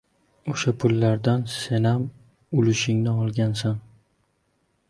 [0.53, 2.07] —O‘sha pullardan senam
[2.63, 3.81] ulushingni olgansan.